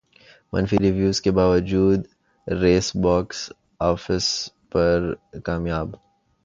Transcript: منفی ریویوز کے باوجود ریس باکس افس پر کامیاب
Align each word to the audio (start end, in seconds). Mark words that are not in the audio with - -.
منفی 0.53 0.77
ریویوز 0.77 1.21
کے 1.21 1.31
باوجود 1.31 2.07
ریس 2.47 2.95
باکس 2.95 3.49
افس 3.79 4.49
پر 4.71 5.13
کامیاب 5.45 5.89